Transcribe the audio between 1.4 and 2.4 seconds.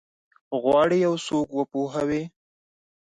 وپوهوي؟